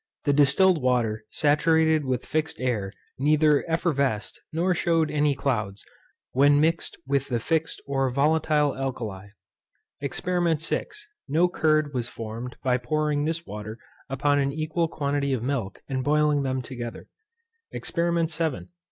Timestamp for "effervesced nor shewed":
3.69-5.11